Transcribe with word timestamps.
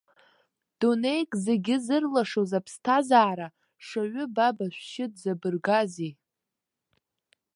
Дунеик 0.79 1.31
зегьы 1.45 1.75
зырлашоз 1.85 2.51
аԥсҭазаара-шаҩы 2.59 4.25
баб 4.35 4.57
ашәшьы 4.65 5.05
дзабыргазеи?! 5.11 6.11